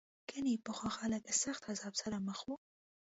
ګنې 0.29 0.53
پخوا 0.65 0.89
خلک 0.97 1.21
له 1.29 1.33
سخت 1.43 1.61
عذاب 1.71 1.93
سره 2.01 2.17
مخ 2.27 2.39
وو. 2.47 2.55